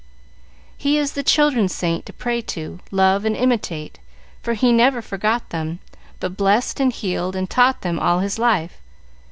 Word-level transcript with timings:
"He 0.77 0.97
is 0.97 1.11
the 1.13 1.21
children's 1.21 1.75
saint 1.75 2.07
to 2.07 2.13
pray 2.13 2.41
to, 2.57 2.79
love, 2.89 3.23
and 3.23 3.35
imitate, 3.37 3.99
for 4.41 4.55
he 4.55 4.71
never 4.71 4.99
forgot 4.99 5.51
them, 5.51 5.77
but 6.19 6.35
blessed 6.35 6.79
and 6.79 6.91
healed 6.91 7.35
and 7.35 7.47
taught 7.47 7.81
them 7.81 7.99
all 7.99 8.17
his 8.17 8.39
life. 8.39 8.79